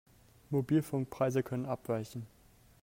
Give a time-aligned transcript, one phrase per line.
[0.49, 2.25] Mobilfunkpreise können abweichen.